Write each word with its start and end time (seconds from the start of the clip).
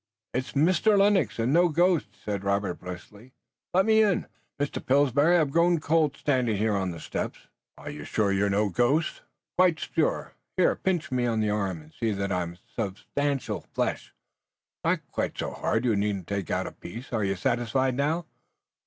"It's 0.33 0.53
Mr. 0.53 0.97
Lennox 0.97 1.37
and 1.37 1.53
no 1.53 1.69
ghost," 1.69 2.07
said 2.25 2.43
Robert 2.43 2.79
briskly. 2.79 3.35
"Let 3.71 3.85
me 3.85 4.01
in, 4.01 4.25
Mr. 4.59 4.83
Pillsbury. 4.83 5.37
I've 5.37 5.51
grown 5.51 5.79
cold 5.79 6.17
standing 6.17 6.57
here 6.57 6.73
on 6.75 6.89
the 6.89 6.99
steps." 6.99 7.49
"Are 7.77 7.91
you 7.91 8.03
sure 8.03 8.31
you're 8.33 8.49
no 8.49 8.69
ghost?" 8.69 9.21
"Quite 9.59 9.79
sure. 9.79 10.33
Here 10.57 10.75
pinch 10.75 11.11
me 11.11 11.27
on 11.27 11.39
the 11.39 11.51
arm 11.51 11.83
and 11.83 11.93
see 11.93 12.09
that 12.13 12.31
I'm 12.31 12.57
substantial 12.75 13.61
flesh. 13.73 14.11
Not 14.83 15.01
quite 15.11 15.37
so 15.37 15.51
hard! 15.51 15.85
You 15.85 15.95
needn't 15.95 16.25
take 16.25 16.49
out 16.49 16.65
a 16.65 16.71
piece. 16.71 17.13
Are 17.13 17.23
you 17.23 17.35
satisfied 17.35 17.93
now?" 17.93 18.25